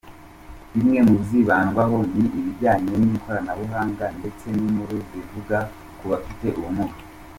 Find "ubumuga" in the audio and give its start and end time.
6.59-6.97